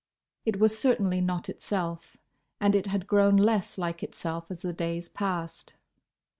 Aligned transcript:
It 0.45 0.57
was 0.59 0.75
certainly 0.79 1.21
not 1.21 1.47
itself, 1.47 2.17
and 2.59 2.73
it 2.73 2.87
had 2.87 3.05
grown 3.05 3.37
less 3.37 3.77
like 3.77 4.01
itself 4.01 4.49
as 4.49 4.63
the 4.63 4.73
days 4.73 5.07
passed. 5.07 5.75